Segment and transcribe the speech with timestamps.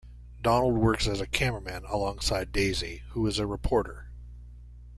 [0.41, 4.09] Donald works as a cameraman alongside Daisy, who is a reporter.